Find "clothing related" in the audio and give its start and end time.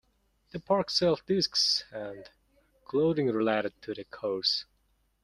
2.85-3.79